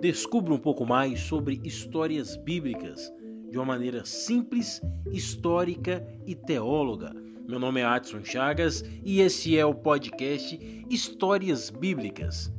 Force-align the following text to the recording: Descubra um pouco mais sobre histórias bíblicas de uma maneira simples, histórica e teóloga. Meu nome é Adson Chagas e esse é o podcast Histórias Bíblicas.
Descubra 0.00 0.54
um 0.54 0.58
pouco 0.58 0.86
mais 0.86 1.18
sobre 1.18 1.60
histórias 1.64 2.36
bíblicas 2.36 3.12
de 3.50 3.58
uma 3.58 3.64
maneira 3.64 4.04
simples, 4.04 4.80
histórica 5.10 6.06
e 6.24 6.36
teóloga. 6.36 7.12
Meu 7.48 7.58
nome 7.58 7.80
é 7.80 7.84
Adson 7.84 8.22
Chagas 8.22 8.84
e 9.04 9.20
esse 9.20 9.58
é 9.58 9.66
o 9.66 9.74
podcast 9.74 10.56
Histórias 10.88 11.68
Bíblicas. 11.68 12.52